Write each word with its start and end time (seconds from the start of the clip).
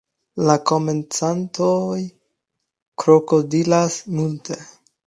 La 0.45 0.53
komencantoj 0.69 1.99
krokodilas 3.05 4.05
multe. 4.19 4.61